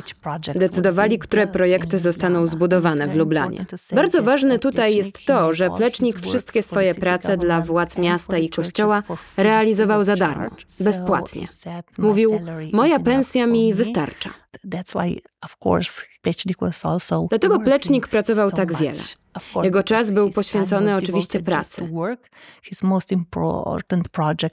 Decydowali, 0.55 1.19
które 1.19 1.47
projekty 1.47 1.99
zostaną 1.99 2.47
zbudowane 2.47 3.07
w 3.07 3.15
Lublanie. 3.15 3.65
Bardzo 3.95 4.23
ważne 4.23 4.59
tutaj 4.59 4.95
jest 4.95 5.25
to, 5.25 5.53
że 5.53 5.69
Plecznik 5.69 6.19
wszystkie 6.19 6.63
swoje 6.63 6.95
prace 6.95 7.37
dla 7.37 7.61
władz 7.61 7.97
miasta 7.97 8.37
i 8.37 8.49
kościoła 8.49 9.03
realizował 9.37 10.03
za 10.03 10.15
darmo, 10.15 10.49
bezpłatnie. 10.79 11.45
Mówił, 11.97 12.39
moja 12.73 12.99
pensja 12.99 13.47
mi 13.47 13.73
wystarcza. 13.73 14.29
Dlatego 17.29 17.59
Plecznik 17.59 18.07
pracował 18.07 18.51
tak 18.51 18.77
wiele. 18.77 18.99
Jego 19.63 19.83
czas 19.83 20.11
był 20.11 20.29
poświęcony 20.29 20.95
oczywiście 20.95 21.39
pracy. 21.39 21.89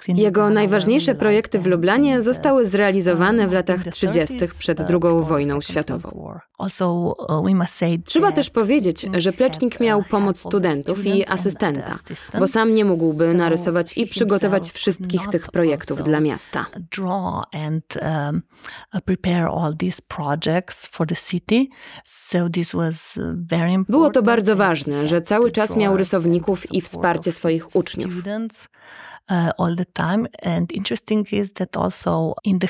Jego 0.08 0.50
najważniejsze 0.50 1.14
projekty 1.14 1.58
w 1.58 1.66
Lublanie 1.66 2.22
zostały 2.22 2.66
zrealizowane 2.66 3.48
w 3.48 3.52
latach 3.52 3.84
30. 3.84 4.38
przed 4.58 4.80
II 4.80 5.22
wojną 5.22 5.60
światową. 5.60 6.34
Trzeba 8.04 8.32
też 8.32 8.50
powiedzieć, 8.50 9.06
że 9.18 9.32
Plecznik 9.32 9.80
miał 9.80 10.02
pomoc 10.02 10.38
studentów 10.38 11.06
i 11.06 11.26
asystenta, 11.28 11.94
bo 12.38 12.48
sam 12.48 12.74
nie 12.74 12.84
mógłby 12.84 13.34
narysować 13.34 13.98
i 13.98 14.06
przygotować 14.06 14.70
wszystkich 14.70 15.28
tych 15.28 15.50
projektów 15.50 16.04
dla 16.04 16.20
miasta. 16.20 16.66
Było 23.88 24.10
to 24.10 24.22
bardzo 24.22 24.56
ważne, 24.56 24.71
że 25.04 25.20
cały 25.20 25.50
czas 25.50 25.76
miał 25.76 25.96
rysowników 25.96 26.72
i 26.72 26.80
wsparcie 26.80 27.32
swoich 27.32 27.76
uczniów. 27.76 28.12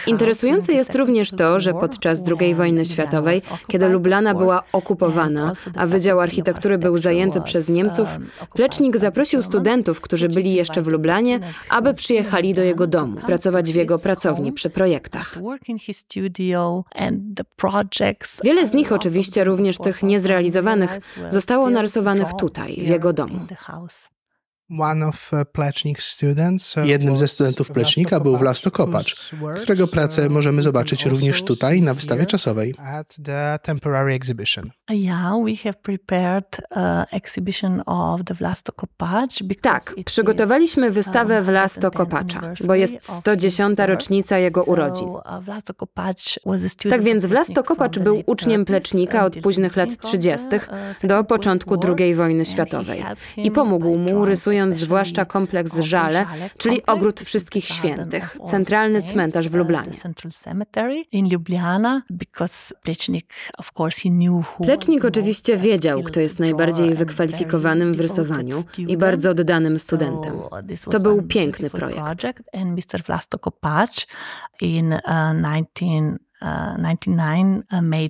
Interesujące 0.06 0.73
jest 0.73 0.94
również 0.94 1.30
to, 1.30 1.61
że 1.61 1.75
podczas 1.75 2.25
II 2.40 2.54
wojny 2.54 2.85
światowej, 2.85 3.42
kiedy 3.68 3.88
Lublana 3.88 4.35
była 4.35 4.62
okupowana, 4.73 5.52
a 5.76 5.87
Wydział 5.87 6.21
Architektury 6.21 6.78
był 6.78 6.99
zajęty 6.99 7.40
przez 7.40 7.68
Niemców, 7.68 8.09
Plecznik 8.54 8.99
zaprosił 8.99 9.42
studentów, 9.42 10.00
którzy 10.00 10.28
byli 10.28 10.54
jeszcze 10.54 10.82
w 10.82 10.87
Lublanie, 10.87 11.40
aby 11.68 11.94
przyjechali 11.94 12.54
do 12.54 12.62
jego 12.62 12.87
domu, 12.87 13.21
pracować 13.26 13.73
w 13.73 13.75
jego 13.75 13.99
pracowni 13.99 14.52
przy 14.52 14.71
projektach. 14.71 15.38
Wiele 18.44 18.66
z 18.66 18.73
nich 18.73 18.92
oczywiście, 18.92 19.44
również 19.44 19.78
tych 19.78 20.02
niezrealizowanych, 20.02 21.00
zostało 21.28 21.71
narysowanych 21.71 21.92
tutaj, 22.39 22.75
w 22.75 22.89
jego 22.89 23.13
domu. 23.13 23.41
Uh, 26.76 26.87
Jednym 26.87 27.17
ze 27.17 27.29
studentów 27.29 27.71
Plecznika 27.71 28.21
był 28.21 28.37
Vlasto 28.37 28.71
Kopacz, 28.71 29.31
którego 29.62 29.88
pracę 29.88 30.29
możemy 30.29 30.62
zobaczyć 30.62 31.07
również 31.07 31.43
tutaj 31.43 31.83
na 31.83 31.95
wystawie 31.95 32.26
czasowej. 32.26 32.75
Tak, 39.61 39.95
przygotowaliśmy 40.05 40.91
wystawę 40.91 41.43
Vlasto 41.43 41.91
Kopacza, 41.91 42.41
bo 42.67 42.75
jest 42.75 43.12
110. 43.12 43.79
rocznica 43.79 44.38
jego 44.38 44.64
urodzin. 44.64 45.09
Tak 46.91 47.02
więc 47.02 47.26
Vlasto 47.26 47.62
Kopacz 47.62 47.99
był 47.99 48.23
uczniem 48.26 48.64
Plecznika 48.64 49.25
od 49.25 49.37
późnych 49.37 49.76
lat 49.76 49.99
30. 49.99 50.49
do 51.05 51.25
początku 51.25 51.76
II 51.99 52.14
wojny 52.14 52.45
światowej 52.45 53.05
i 53.37 53.50
pomógł 53.50 53.99
mu 53.99 54.25
rysując 54.25 54.62
zwłaszcza 54.71 55.25
kompleks 55.25 55.81
Żale, 55.81 56.26
czyli 56.59 56.87
Ogród 56.87 57.21
Wszystkich 57.21 57.64
Świętych, 57.64 58.37
centralny 58.47 59.02
cmentarz 59.02 59.49
w 59.49 59.54
Lublanie. 59.54 59.92
Plecznik 64.62 65.04
oczywiście 65.04 65.57
wiedział, 65.57 66.02
kto 66.02 66.21
jest 66.21 66.38
najbardziej 66.40 66.95
wykwalifikowanym 66.95 67.95
w 67.95 68.00
rysowaniu 68.00 68.64
i 68.78 68.97
bardzo 68.97 69.31
oddanym 69.31 69.78
studentem. 69.78 70.33
To 70.90 71.00
był 71.00 71.23
piękny 71.23 71.71
projekt. 71.71 72.00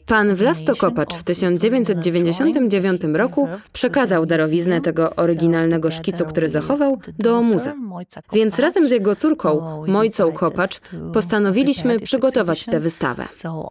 Pan 0.06 0.34
Vlasto 0.34 0.76
Kopacz 0.76 1.14
w 1.14 1.22
1999 1.22 3.02
roku 3.14 3.48
przekazał 3.72 4.26
darowiznę 4.26 4.80
tego 4.80 5.10
oryginalnego 5.16 5.90
szkicu, 5.90 6.24
który 6.24 6.48
zachował, 6.48 6.98
do 7.18 7.42
muzeum. 7.42 7.92
Więc 8.32 8.58
razem 8.58 8.88
z 8.88 8.90
jego 8.90 9.16
córką, 9.16 9.84
Mojcą 9.86 10.32
Kopacz, 10.32 10.80
postanowiliśmy 11.12 12.00
przygotować 12.00 12.66
tę 12.66 12.80
wystawę. 12.80 13.24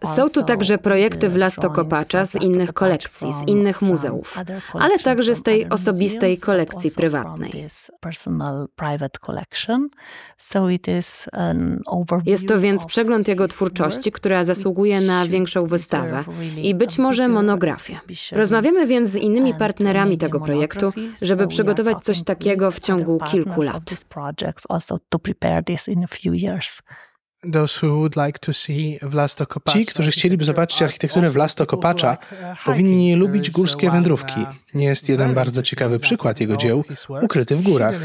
Są 0.05 0.29
tu 0.29 0.43
także 0.43 0.77
projekty 0.77 1.29
Vlasto 1.29 1.69
Kopacza 1.69 2.25
z 2.25 2.35
innych 2.35 2.73
kolekcji, 2.73 3.33
z 3.33 3.47
innych 3.47 3.81
muzeów, 3.81 4.39
ale 4.73 4.99
także 4.99 5.35
z 5.35 5.43
tej 5.43 5.69
osobistej 5.69 6.37
kolekcji 6.37 6.91
prywatnej. 6.91 7.67
Jest 12.25 12.47
to 12.47 12.59
więc 12.59 12.85
przegląd 12.85 13.27
jego 13.27 13.47
twórczości, 13.47 14.11
która 14.11 14.43
zasługuje 14.55 15.01
na 15.01 15.27
większą 15.27 15.65
wystawę 15.65 16.23
i 16.57 16.75
być 16.75 16.97
może 16.97 17.27
monografię. 17.27 17.99
Rozmawiamy 18.31 18.87
więc 18.87 19.09
z 19.09 19.15
innymi 19.15 19.53
partnerami 19.53 20.17
tego 20.17 20.39
projektu, 20.39 20.93
żeby 21.21 21.47
przygotować 21.47 22.03
coś 22.03 22.23
takiego 22.23 22.71
w 22.71 22.79
ciągu 22.79 23.19
kilku 23.31 23.61
lat. 23.61 23.83
Ci, 29.69 29.85
którzy 29.85 30.11
chcieliby 30.11 30.45
zobaczyć 30.45 30.81
architekturę 30.81 31.29
Vlasto 31.29 31.65
Kopacza, 31.65 32.17
powinni 32.65 33.15
lubić 33.15 33.51
górskie 33.51 33.91
wędrówki. 33.91 34.45
Jest 34.73 35.09
jeden 35.09 35.33
bardzo 35.33 35.61
ciekawy 35.61 35.99
przykład 35.99 36.41
jego 36.41 36.57
dzieł, 36.57 36.83
ukryty 37.21 37.55
w 37.55 37.61
górach. 37.61 37.95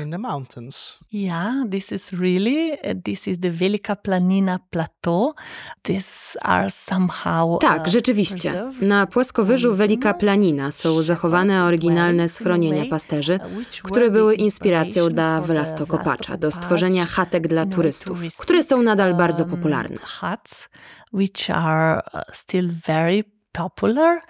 Yeah, 1.12 1.55
this 1.70 1.92
is 1.92 2.12
really, 2.12 2.79
this 3.05 3.29
is 3.29 3.40
the 3.40 3.50
Velika 3.50 3.96
Planina 3.96 4.59
Plateau. 4.70 5.35
These 5.83 6.42
are 6.42 6.70
somehow 6.70 7.61
Tak, 7.61 7.88
rzeczywiście. 7.88 8.64
Na 8.81 9.07
płaskowyżu 9.07 9.74
Velika 9.74 10.14
Planina 10.14 10.72
są 10.72 11.02
zachowane 11.02 11.64
oryginalne 11.64 12.29
schronienia 12.29 12.85
pasterzy, 12.90 13.38
które 13.83 14.11
były 14.11 14.35
inspiracją 14.35 15.09
dla 15.09 15.40
Vlasto 15.40 15.87
Kopacza 15.87 16.37
do 16.37 16.52
stworzenia 16.52 17.07
chatek 17.07 17.48
dla 17.48 17.66
turystów, 17.66 18.18
które 18.38 18.62
są 18.62 18.83
nadal 18.83 19.14
bardzo 19.14 19.44
popularne. 19.44 19.96
Huts, 19.96 20.68
which 21.12 21.50
are 21.50 22.02
uh, 22.14 22.20
still 22.33 22.72
very 22.87 23.36
popular. 23.57 24.21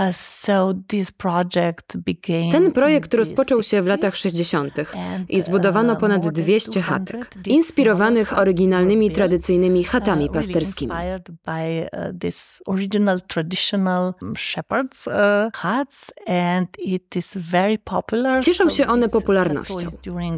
Uh, 0.00 0.12
so 0.12 0.74
this 0.88 1.10
project 1.10 1.96
began 1.96 2.50
Ten 2.50 2.72
projekt 2.72 3.14
rozpoczął 3.14 3.62
się 3.62 3.82
w 3.82 3.84
60s 3.84 3.88
latach 3.88 4.16
60. 4.16 4.78
and, 4.78 5.30
i 5.30 5.42
zbudowano 5.42 5.92
uh, 5.92 5.98
ponad 5.98 6.22
more 6.22 6.32
than 6.34 6.44
200 6.44 6.70
200 6.70 6.82
chatek, 6.82 7.34
inspirowanych 7.46 8.38
oryginalnymi 8.38 9.10
tradycyjnymi 9.10 9.84
chatami 9.84 10.24
uh, 10.24 10.34
really 10.34 10.34
pasterskimi. 10.34 10.92
inspired 10.92 11.30
by 11.44 11.88
this 12.20 12.62
original 12.66 13.20
traditional 13.20 14.14
um, 14.22 14.36
shepherds 14.36 15.08
huts 15.54 16.10
and 16.26 16.68
it 16.78 17.16
is 17.16 17.36
very 17.36 17.78
popular. 17.78 18.44
Cieszą 18.44 18.70
się 18.70 18.86
one 18.86 19.08
popularnością. 19.08 19.86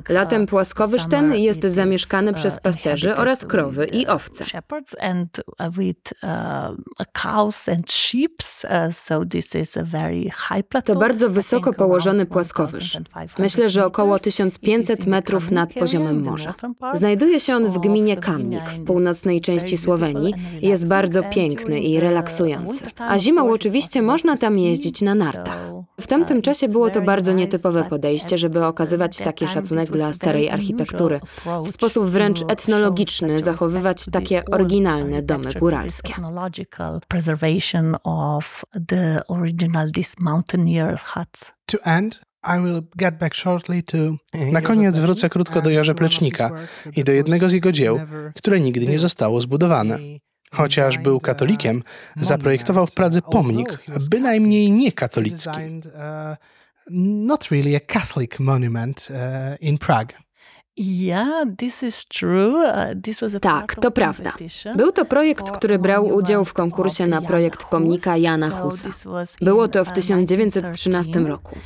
Latem 0.09 0.43
uh, 0.43 0.49
płaskowyż 0.49 1.03
summer 1.03 1.11
ten 1.11 1.35
jest 1.35 1.63
zamieszkany 1.63 2.33
przez 2.33 2.61
pasterzy 2.61 3.17
oraz 3.17 3.45
krowy 3.47 3.87
i 3.87 4.07
owce. 4.07 4.45
Shepherds 4.45 4.97
and 5.01 5.41
with 5.79 6.13
cows 7.13 7.69
and 7.69 7.93
sheep. 7.93 8.36
Uh, 8.65 10.63
plateau. 10.69 10.95
To 10.95 11.01
bardzo 11.01 11.31
wysoko 11.31 11.73
położony 11.73 12.27
płaskowyż. 12.27 12.93
1500 12.93 13.39
Myślę, 13.39 13.69
że 13.69 13.87
około 13.87 14.13
meters. 14.13 14.25
1500 14.25 15.07
metrów 15.07 15.51
nad 15.51 15.75
poziomem 15.75 16.25
morza. 16.25 16.55
Znajduje 16.93 17.41
się 17.41 17.55
on 17.55 17.71
w 17.71 17.79
gminie 17.79 18.17
Kamnik 18.17 18.71
w 18.71 18.85
północnej 18.85 19.41
części 19.41 19.77
Słowenii 19.77 20.35
i 20.61 20.69
jest 20.69 20.89
bardzo 20.89 21.23
piękny 21.23 21.81
i 21.81 22.01
relaksujący. 22.01 22.85
A 22.99 23.19
zimą 23.19 23.51
oczywiście 23.51 24.03
można 24.03 24.37
tam 24.37 24.59
jeździć 24.59 25.03
na 25.03 25.15
nartach. 25.15 25.59
W 26.01 26.07
tamtym 26.07 26.43
czasie 26.43 26.69
było 26.69 26.91
to 26.91 27.01
bardzo 27.01 27.33
nietypowe 27.33 27.85
podejście, 27.85 28.39
żeby 28.39 28.65
okazywać 28.65 29.17
taki 29.17 29.49
szacunek 29.49 29.91
dla 29.91 30.13
starej 30.13 30.51
architektury. 30.51 31.21
W 31.65 31.71
sposób 31.71 32.07
wręcz 32.07 32.41
etnologiczny 32.49 33.41
zachowywać 33.41 34.05
takie 34.13 34.45
oryginalne 34.45 35.23
domy 35.23 35.53
góralskie. 35.53 36.15
Of 38.27 38.65
the 38.89 39.23
original 39.29 39.91
these 39.93 40.17
mountaineer 40.19 40.99
huts. 40.99 41.53
To 41.67 41.79
end, 41.85 42.21
I 42.45 42.59
will 42.61 42.83
get 42.97 43.19
back 43.19 43.35
shortly 43.35 43.83
to 43.83 43.97
Na 44.53 44.61
koniec 44.61 44.99
wrócę 44.99 45.29
krótko 45.29 45.63
do 45.63 45.71
Jorze 45.71 45.95
Plecznika 45.95 46.51
i 46.97 47.05
do 47.05 47.13
jednego 47.13 47.49
z 47.49 47.53
jego 47.53 47.73
dzieł, 47.73 48.01
które 48.35 48.61
nigdy 48.61 48.87
nie 48.87 48.99
zostało 48.99 49.41
zbudowane. 49.41 49.99
Chociaż 50.51 50.99
był 50.99 51.21
katolikiem, 51.21 51.83
zaprojektował 52.17 52.87
w 52.87 52.95
Pradze 52.95 53.23
pomnik, 53.23 53.79
bynajmniej 54.11 54.71
nie 54.71 54.93
katolicki. 54.93 55.51
uh, 55.51 56.37
Not 56.91 57.51
really 57.51 57.77
a 57.77 57.81
Catholic 57.81 58.41
monument 58.41 59.09
uh, 59.11 59.63
in 59.63 59.79
Prague. 59.79 60.26
Tak, 63.41 63.67
part 63.67 63.81
to 63.81 63.91
prawda. 63.91 64.33
Był 64.77 64.93
to 64.93 65.05
projekt, 65.05 65.51
który 65.51 65.79
brał 65.79 66.07
udział 66.07 66.45
w 66.45 66.53
konkursie 66.53 67.07
na 67.07 67.23
projekt 67.23 67.65
pomnika. 67.65 68.17
Jana 68.17 68.51
Husa. 68.51 68.89
Było 69.41 69.69
to 69.69 69.85
w 69.85 69.89
uh, 69.89 69.95
1913 69.95 70.67
1913 70.73 71.21
roku. 71.21 71.57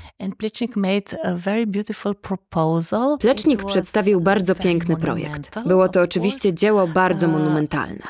Plecznik 3.21 3.65
przedstawił 3.65 4.21
bardzo 4.21 4.55
piękny 4.55 4.97
projekt. 4.97 5.59
Było 5.67 5.89
to 5.89 6.03
oczywiście 6.03 6.55
dzieło 6.55 6.87
bardzo 6.87 7.27
uh, 7.27 7.33
monumentalne. 7.33 8.03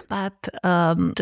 um, 0.65 1.13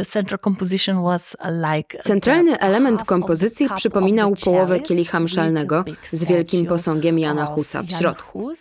Centralny 2.02 2.58
element 2.58 3.04
kompozycji 3.04 3.68
przypominał 3.76 4.34
połowę 4.44 4.80
kielicha 4.80 5.20
mszalnego 5.20 5.84
z 6.12 6.24
wielkim 6.24 6.66
posągiem 6.66 7.18
Jana 7.18 7.46
Husa 7.46 7.82
w 7.82 7.90
środku. 7.90 8.52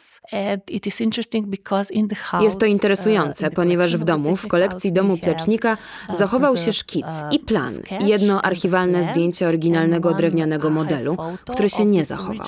Jest 2.42 2.60
to 2.60 2.66
uh, 2.66 2.72
interesujące, 2.72 3.44
in 3.44 3.50
the 3.50 3.56
ponieważ 3.56 3.98
w 3.98 4.04
domu, 4.04 4.36
w 4.36 4.48
kolekcji 4.48 4.92
domu 4.92 5.18
Plecznika, 5.18 5.78
uh, 6.10 6.18
zachował 6.18 6.58
się 6.58 6.74
szkic 6.74 7.06
uh, 7.06 7.34
i 7.34 7.40
plan, 7.40 7.74
jedno 8.00 8.42
archiwalne 8.42 9.04
zdjęcie 9.04 9.48
oryginalnego 9.48 10.14
drewnianego 10.14 10.70
modelu, 10.70 11.18
który 11.46 11.70
się 11.70 11.86
nie 11.86 12.06
zachował. 12.06 12.46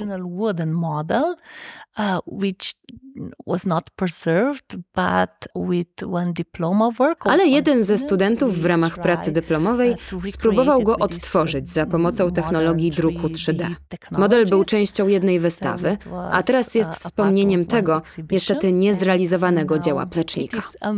Was 3.48 3.66
not 3.66 3.90
preserved, 3.90 4.76
but 4.96 5.66
with 5.70 6.04
one 6.14 6.34
diploma 6.34 6.92
work 6.92 7.28
Ale 7.28 7.48
jeden 7.48 7.84
ze 7.84 7.98
student, 7.98 8.40
studentów 8.40 8.62
w 8.62 8.66
ramach 8.66 9.02
pracy 9.02 9.32
dyplomowej 9.32 9.96
uh, 10.14 10.26
spróbował 10.26 10.84
go 10.84 10.98
odtworzyć 10.98 11.70
za 11.70 11.86
pomocą 11.86 12.32
technologii 12.32 12.92
druku 12.92 13.28
3D 13.28 13.50
3D. 13.54 13.76
Model 14.12 14.46
był 14.46 14.64
częścią 14.64 15.08
jednej 15.08 15.40
wystawy, 15.40 15.98
a 16.32 16.44
teraz 16.44 16.76
jest 16.76 16.92
wspomnieniem 16.92 17.66
tego, 17.66 18.02
niestety 18.32 18.74
niezrealizowanego 18.74 19.80
dzieła 19.80 20.06
Plecznika. 20.06 20.58
Uh, 20.58 20.94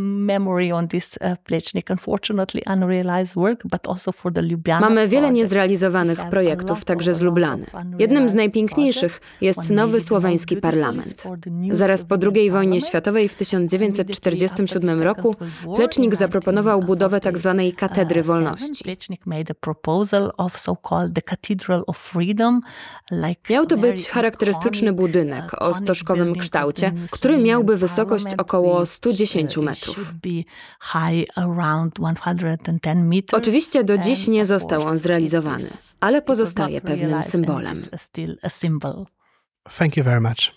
Mamy 4.80 5.08
wiele 5.08 5.32
niezrealizowanych 5.32 6.30
projektów 6.30 6.86
także 6.86 7.14
z 7.14 7.22
Lublany. 7.22 7.66
Jednym 8.00 8.30
z 8.30 8.34
najpiękniejszych 8.34 9.22
jest 9.42 9.70
nowy 9.70 10.02
słoweński 10.02 10.58
parlament. 10.58 11.24
Zaraz 11.72 12.04
po 12.12 12.18
II 12.36 12.52
wojnie 12.52 12.82
światowej 12.82 13.30
w 13.30 13.36
1947 13.36 14.84
Immediately 14.84 15.06
roku 15.06 15.36
Plecznik 15.76 16.16
zaproponował 16.16 16.82
budowę 16.82 17.20
tzw. 17.20 17.56
1947, 17.58 17.90
Katedry 17.90 18.22
uh, 18.22 18.28
Wolności. 18.28 18.84
Miał 23.50 23.66
to 23.66 23.78
być 23.78 24.10
charakterystyczny 24.10 24.94
budynek 24.94 25.54
uh, 25.54 25.68
o 25.68 25.74
stożkowym 25.74 26.36
kształcie, 26.36 26.92
który 27.12 27.38
miałby 27.38 27.78
wysokość 27.78 28.26
około 28.38 28.80
which, 28.80 28.90
110 28.90 29.58
uh, 29.58 29.64
it 29.64 29.70
metrów. 29.70 29.96
should 29.96 30.12
be 30.12 30.44
high 30.82 31.26
around 31.36 31.96
110 31.96 32.82
meters. 32.84 33.34
Oczywiście 33.34 33.84
do 33.84 33.98
dziś 33.98 34.28
nie 34.28 34.46
został 34.46 34.82
on 34.82 34.98
zrealizowany, 34.98 35.70
ale 36.00 36.22
pozostaje 36.22 36.82
pewnym 36.82 37.24
symbolem. 37.24 37.84
Thank 39.78 39.98
you 39.98 40.04
very 40.04 40.22
much. 40.22 40.52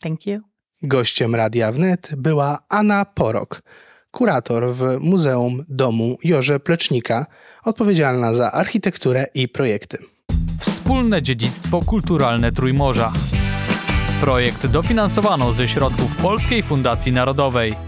Thank 0.00 0.26
you. 0.26 0.47
Gościem 0.82 1.34
Radia 1.34 1.72
Wnet 1.72 2.10
była 2.16 2.58
Anna 2.68 3.04
Porok, 3.04 3.62
kurator 4.10 4.74
w 4.74 4.96
Muzeum 5.00 5.62
Domu 5.68 6.18
Jorze 6.24 6.60
Plecznika, 6.60 7.26
odpowiedzialna 7.64 8.34
za 8.34 8.52
architekturę 8.52 9.26
i 9.34 9.48
projekty. 9.48 9.98
Wspólne 10.60 11.22
dziedzictwo 11.22 11.80
kulturalne 11.80 12.52
Trójmorza. 12.52 13.12
Projekt 14.20 14.66
dofinansowano 14.66 15.52
ze 15.52 15.68
środków 15.68 16.16
Polskiej 16.16 16.62
Fundacji 16.62 17.12
Narodowej. 17.12 17.87